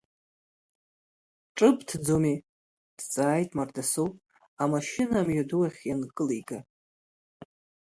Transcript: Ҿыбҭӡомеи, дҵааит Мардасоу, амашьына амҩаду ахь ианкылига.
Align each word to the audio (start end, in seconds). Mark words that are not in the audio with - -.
Ҿыбҭӡомеи, 1.55 2.37
дҵааит 2.97 3.49
Мардасоу, 3.57 4.09
амашьына 4.61 5.17
амҩаду 5.21 5.61
ахь 5.67 5.81
ианкылига. 5.87 6.59